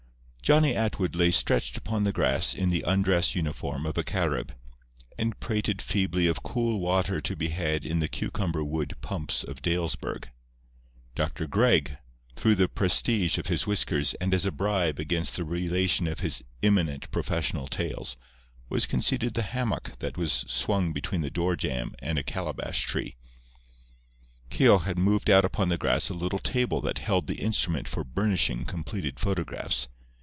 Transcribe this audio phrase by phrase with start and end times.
[0.43, 4.51] Johnny Atwood lay stretched upon the grass in the undress uniform of a Carib,
[5.17, 9.61] and prated feebly of cool water to be had in the cucumber wood pumps of
[9.61, 10.27] Dalesburg.
[11.15, 11.47] Dr.
[11.47, 11.95] Gregg,
[12.35, 16.43] through the prestige of his whiskers and as a bribe against the relation of his
[16.61, 18.17] imminent professional tales,
[18.67, 23.15] was conceded the hammock that was swung between the door jamb and a calabash tree.
[24.49, 28.03] Keogh had moved out upon the grass a little table that held the instrument for
[28.03, 29.87] burnishing completed photographs.